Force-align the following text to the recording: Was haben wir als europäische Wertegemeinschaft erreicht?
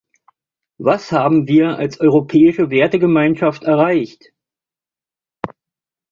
Was 0.79 1.11
haben 1.11 1.47
wir 1.47 1.77
als 1.77 1.99
europäische 1.99 2.71
Wertegemeinschaft 2.71 3.61
erreicht? 3.61 4.33